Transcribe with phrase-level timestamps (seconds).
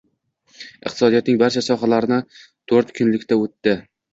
[0.85, 2.19] Iqtisodiyotning barcha sohalarini
[2.73, 3.79] to‘rt kunlikka o‘tdi.